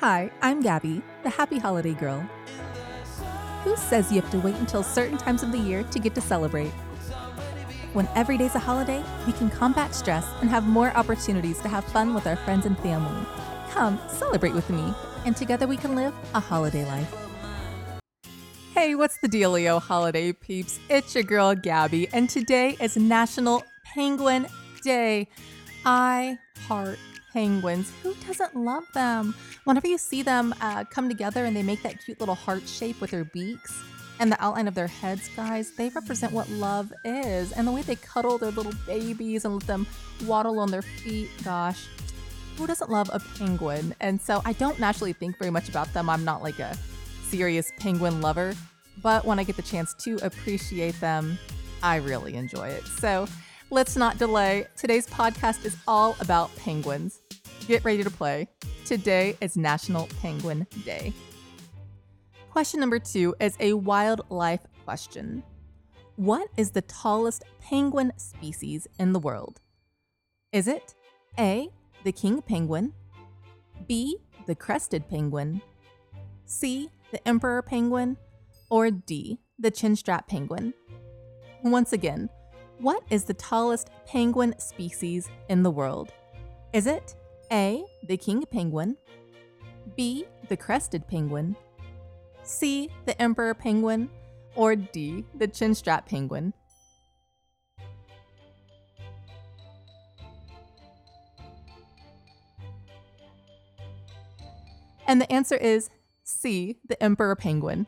Hi, 0.00 0.30
I'm 0.42 0.60
Gabby, 0.60 1.00
the 1.22 1.30
happy 1.30 1.58
holiday 1.58 1.94
girl. 1.94 2.20
Who 3.64 3.74
says 3.76 4.12
you 4.12 4.20
have 4.20 4.30
to 4.30 4.38
wait 4.38 4.56
until 4.56 4.82
certain 4.82 5.16
times 5.16 5.42
of 5.42 5.52
the 5.52 5.58
year 5.58 5.84
to 5.84 5.98
get 5.98 6.14
to 6.16 6.20
celebrate? 6.20 6.70
When 7.94 8.06
every 8.14 8.36
day's 8.36 8.54
a 8.54 8.58
holiday, 8.58 9.02
we 9.26 9.32
can 9.32 9.48
combat 9.48 9.94
stress 9.94 10.26
and 10.42 10.50
have 10.50 10.66
more 10.66 10.94
opportunities 10.94 11.62
to 11.62 11.68
have 11.68 11.82
fun 11.82 12.12
with 12.12 12.26
our 12.26 12.36
friends 12.36 12.66
and 12.66 12.78
family. 12.80 13.26
Come, 13.70 13.98
celebrate 14.08 14.52
with 14.52 14.68
me, 14.68 14.92
and 15.24 15.34
together 15.34 15.66
we 15.66 15.78
can 15.78 15.96
live 15.96 16.12
a 16.34 16.40
holiday 16.40 16.84
life. 16.84 17.14
Hey, 18.74 18.94
what's 18.94 19.16
the 19.22 19.28
dealio, 19.30 19.80
holiday 19.80 20.30
peeps? 20.34 20.78
It's 20.90 21.14
your 21.14 21.24
girl 21.24 21.54
Gabby, 21.54 22.06
and 22.12 22.28
today 22.28 22.76
is 22.82 22.98
National 22.98 23.64
Penguin 23.94 24.46
Day. 24.82 25.26
I 25.86 26.36
heart 26.68 26.98
penguins. 27.36 27.92
Who 28.02 28.14
doesn't 28.26 28.56
love 28.56 28.90
them? 28.94 29.34
Whenever 29.64 29.86
you 29.86 29.98
see 29.98 30.22
them 30.22 30.54
uh, 30.62 30.84
come 30.84 31.06
together 31.06 31.44
and 31.44 31.54
they 31.54 31.62
make 31.62 31.82
that 31.82 32.02
cute 32.02 32.18
little 32.18 32.34
heart 32.34 32.66
shape 32.66 32.98
with 32.98 33.10
their 33.10 33.24
beaks 33.24 33.78
and 34.20 34.32
the 34.32 34.42
outline 34.42 34.66
of 34.66 34.74
their 34.74 34.86
heads, 34.86 35.28
guys, 35.36 35.72
they 35.72 35.90
represent 35.90 36.32
what 36.32 36.48
love 36.48 36.90
is. 37.04 37.52
And 37.52 37.68
the 37.68 37.72
way 37.72 37.82
they 37.82 37.96
cuddle 37.96 38.38
their 38.38 38.52
little 38.52 38.72
babies 38.86 39.44
and 39.44 39.52
let 39.52 39.66
them 39.66 39.86
waddle 40.24 40.58
on 40.58 40.70
their 40.70 40.80
feet, 40.80 41.28
gosh, 41.44 41.88
who 42.56 42.66
doesn't 42.66 42.90
love 42.90 43.10
a 43.12 43.20
penguin? 43.36 43.94
And 44.00 44.18
so 44.18 44.40
I 44.46 44.54
don't 44.54 44.80
naturally 44.80 45.12
think 45.12 45.38
very 45.38 45.50
much 45.50 45.68
about 45.68 45.92
them. 45.92 46.08
I'm 46.08 46.24
not 46.24 46.42
like 46.42 46.58
a 46.58 46.74
serious 47.28 47.70
penguin 47.78 48.22
lover, 48.22 48.54
but 49.02 49.26
when 49.26 49.38
I 49.38 49.44
get 49.44 49.56
the 49.56 49.62
chance 49.62 49.92
to 50.04 50.16
appreciate 50.22 50.98
them, 51.00 51.38
I 51.82 51.96
really 51.96 52.34
enjoy 52.36 52.68
it. 52.68 52.86
So 52.86 53.28
let's 53.68 53.94
not 53.94 54.16
delay. 54.16 54.68
Today's 54.74 55.06
podcast 55.06 55.66
is 55.66 55.76
all 55.86 56.16
about 56.18 56.56
penguins. 56.56 57.20
Get 57.66 57.84
ready 57.84 58.04
to 58.04 58.10
play. 58.10 58.46
Today 58.84 59.36
is 59.40 59.56
National 59.56 60.06
Penguin 60.22 60.68
Day. 60.84 61.12
Question 62.52 62.78
number 62.78 63.00
two 63.00 63.34
is 63.40 63.56
a 63.58 63.72
wildlife 63.72 64.60
question. 64.84 65.42
What 66.14 66.48
is 66.56 66.70
the 66.70 66.82
tallest 66.82 67.42
penguin 67.60 68.12
species 68.18 68.86
in 69.00 69.12
the 69.12 69.18
world? 69.18 69.60
Is 70.52 70.68
it 70.68 70.94
A, 71.40 71.68
the 72.04 72.12
king 72.12 72.40
penguin, 72.40 72.92
B, 73.88 74.16
the 74.46 74.54
crested 74.54 75.08
penguin, 75.08 75.60
C, 76.44 76.88
the 77.10 77.26
emperor 77.26 77.62
penguin, 77.62 78.16
or 78.70 78.92
D, 78.92 79.40
the 79.58 79.72
chinstrap 79.72 80.28
penguin? 80.28 80.72
Once 81.64 81.92
again, 81.92 82.30
what 82.78 83.02
is 83.10 83.24
the 83.24 83.34
tallest 83.34 83.90
penguin 84.06 84.54
species 84.60 85.28
in 85.48 85.64
the 85.64 85.70
world? 85.70 86.12
Is 86.72 86.86
it 86.86 87.16
A, 87.52 87.84
the 88.06 88.16
king 88.16 88.44
penguin, 88.50 88.96
B, 89.96 90.24
the 90.48 90.56
crested 90.56 91.06
penguin, 91.06 91.56
C, 92.42 92.90
the 93.04 93.20
emperor 93.20 93.54
penguin, 93.54 94.10
or 94.54 94.76
D, 94.76 95.24
the 95.34 95.48
chinstrap 95.48 96.08
penguin? 96.08 96.52
And 105.06 105.20
the 105.20 105.30
answer 105.32 105.56
is 105.56 105.90
C, 106.24 106.78
the 106.88 107.00
emperor 107.02 107.36
penguin. 107.36 107.86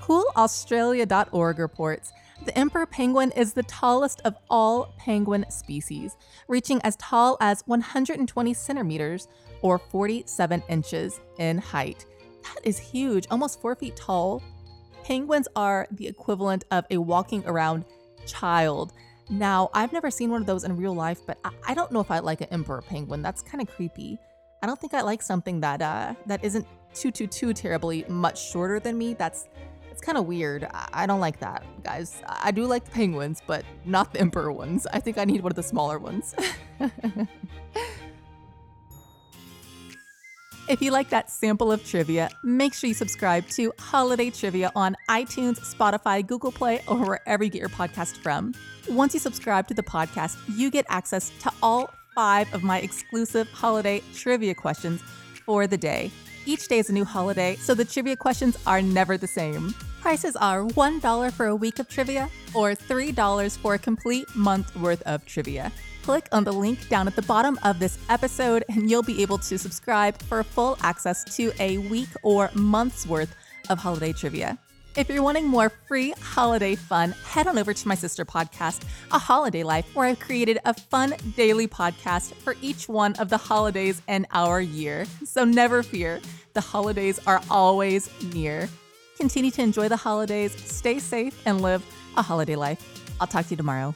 CoolAustralia.org 0.00 1.58
reports 1.58 2.12
the 2.44 2.56
emperor 2.58 2.84
penguin 2.84 3.32
is 3.32 3.52
the 3.52 3.62
tallest 3.62 4.20
of 4.24 4.36
all 4.50 4.92
penguin 4.98 5.46
species, 5.48 6.16
reaching 6.48 6.80
as 6.82 6.96
tall 6.96 7.38
as 7.40 7.62
120 7.66 8.52
centimeters 8.52 9.28
or 9.62 9.78
47 9.78 10.62
inches 10.68 11.20
in 11.38 11.58
height. 11.58 12.04
That 12.42 12.66
is 12.66 12.78
huge, 12.78 13.26
almost 13.30 13.60
four 13.60 13.74
feet 13.74 13.96
tall. 13.96 14.42
Penguins 15.04 15.48
are 15.56 15.86
the 15.90 16.06
equivalent 16.06 16.64
of 16.70 16.84
a 16.90 16.98
walking 16.98 17.44
around 17.46 17.84
child. 18.26 18.92
Now, 19.30 19.70
I've 19.72 19.92
never 19.92 20.10
seen 20.10 20.30
one 20.30 20.42
of 20.42 20.46
those 20.46 20.64
in 20.64 20.76
real 20.76 20.94
life, 20.94 21.20
but 21.26 21.38
I, 21.44 21.50
I 21.68 21.74
don't 21.74 21.92
know 21.92 22.00
if 22.00 22.10
I 22.10 22.18
like 22.18 22.42
an 22.42 22.48
emperor 22.50 22.82
penguin. 22.82 23.22
That's 23.22 23.42
kind 23.42 23.62
of 23.62 23.74
creepy. 23.74 24.18
I 24.62 24.66
don't 24.66 24.78
think 24.78 24.92
I 24.92 25.00
like 25.00 25.22
something 25.22 25.60
that 25.60 25.80
uh, 25.80 26.14
that 26.26 26.44
isn't 26.44 26.66
too 26.94 27.10
too 27.10 27.26
too 27.26 27.52
terribly 27.52 28.04
much 28.08 28.50
shorter 28.50 28.80
than 28.80 28.96
me. 28.96 29.14
That's 29.14 29.48
kind 30.04 30.18
of 30.18 30.26
weird. 30.26 30.68
I 30.92 31.06
don't 31.06 31.20
like 31.20 31.40
that, 31.40 31.64
guys. 31.82 32.22
I 32.26 32.50
do 32.50 32.66
like 32.66 32.84
the 32.84 32.90
penguins, 32.90 33.42
but 33.46 33.64
not 33.84 34.12
the 34.12 34.20
emperor 34.20 34.52
ones. 34.52 34.86
I 34.92 35.00
think 35.00 35.18
I 35.18 35.24
need 35.24 35.42
one 35.42 35.52
of 35.52 35.56
the 35.56 35.62
smaller 35.62 35.98
ones. 35.98 36.34
If 40.66 40.80
you 40.80 40.92
like 40.92 41.10
that 41.10 41.30
sample 41.30 41.70
of 41.70 41.84
trivia, 41.84 42.30
make 42.42 42.72
sure 42.72 42.88
you 42.88 42.94
subscribe 42.94 43.46
to 43.48 43.70
Holiday 43.78 44.30
Trivia 44.30 44.72
on 44.74 44.96
iTunes, 45.10 45.58
Spotify, 45.60 46.26
Google 46.26 46.50
Play, 46.50 46.80
or 46.88 46.96
wherever 46.96 47.44
you 47.44 47.50
get 47.50 47.60
your 47.60 47.68
podcast 47.68 48.16
from. 48.16 48.54
Once 48.88 49.12
you 49.12 49.20
subscribe 49.20 49.68
to 49.68 49.74
the 49.74 49.82
podcast, 49.82 50.38
you 50.56 50.70
get 50.70 50.86
access 50.88 51.30
to 51.40 51.52
all 51.62 51.90
five 52.14 52.52
of 52.54 52.62
my 52.62 52.80
exclusive 52.80 53.46
holiday 53.50 54.02
trivia 54.14 54.54
questions 54.54 55.02
for 55.44 55.66
the 55.66 55.76
day. 55.76 56.10
Each 56.46 56.66
day 56.66 56.78
is 56.78 56.88
a 56.88 56.94
new 56.94 57.04
holiday, 57.04 57.56
so 57.56 57.74
the 57.74 57.84
trivia 57.84 58.16
questions 58.16 58.56
are 58.66 58.80
never 58.80 59.18
the 59.18 59.26
same. 59.26 59.74
Prices 60.04 60.36
are 60.36 60.62
$1 60.62 61.32
for 61.32 61.46
a 61.46 61.56
week 61.56 61.78
of 61.78 61.88
trivia 61.88 62.28
or 62.52 62.72
$3 62.72 63.56
for 63.56 63.72
a 63.72 63.78
complete 63.78 64.26
month 64.36 64.76
worth 64.76 65.00
of 65.04 65.24
trivia. 65.24 65.72
Click 66.02 66.28
on 66.30 66.44
the 66.44 66.52
link 66.52 66.90
down 66.90 67.08
at 67.08 67.16
the 67.16 67.22
bottom 67.22 67.58
of 67.62 67.78
this 67.78 67.96
episode, 68.10 68.64
and 68.68 68.90
you'll 68.90 69.02
be 69.02 69.22
able 69.22 69.38
to 69.38 69.56
subscribe 69.56 70.20
for 70.24 70.42
full 70.42 70.76
access 70.82 71.24
to 71.36 71.54
a 71.58 71.78
week 71.78 72.10
or 72.22 72.50
month's 72.52 73.06
worth 73.06 73.34
of 73.70 73.78
holiday 73.78 74.12
trivia. 74.12 74.58
If 74.94 75.08
you're 75.08 75.22
wanting 75.22 75.48
more 75.48 75.70
free 75.88 76.10
holiday 76.20 76.74
fun, 76.74 77.12
head 77.24 77.46
on 77.46 77.56
over 77.56 77.72
to 77.72 77.88
my 77.88 77.94
sister 77.94 78.26
podcast, 78.26 78.82
A 79.10 79.18
Holiday 79.18 79.62
Life, 79.62 79.86
where 79.94 80.06
I've 80.06 80.20
created 80.20 80.58
a 80.66 80.74
fun 80.74 81.14
daily 81.34 81.66
podcast 81.66 82.34
for 82.34 82.56
each 82.60 82.90
one 82.90 83.14
of 83.14 83.30
the 83.30 83.38
holidays 83.38 84.02
in 84.06 84.26
our 84.32 84.60
year. 84.60 85.06
So 85.24 85.46
never 85.46 85.82
fear, 85.82 86.20
the 86.52 86.60
holidays 86.60 87.18
are 87.26 87.40
always 87.48 88.10
near. 88.34 88.68
Continue 89.18 89.50
to 89.52 89.62
enjoy 89.62 89.88
the 89.88 89.96
holidays, 89.96 90.52
stay 90.52 90.98
safe, 90.98 91.40
and 91.46 91.60
live 91.60 91.84
a 92.16 92.22
holiday 92.22 92.56
life. 92.56 92.80
I'll 93.20 93.26
talk 93.26 93.46
to 93.46 93.50
you 93.50 93.56
tomorrow. 93.56 93.94